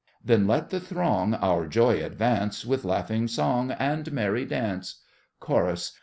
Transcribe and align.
Then 0.25 0.47
let 0.47 0.71
the 0.71 0.79
throng 0.79 1.35
Our 1.35 1.67
joy 1.67 2.03
advance, 2.03 2.65
With 2.65 2.83
laughing 2.83 3.27
song 3.27 3.69
And 3.69 4.11
merry 4.11 4.45
dance, 4.45 5.01
CHORUS. 5.39 5.91